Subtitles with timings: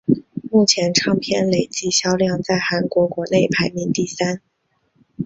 [0.49, 4.41] 目前唱片累计销量在韩国国内排名第三。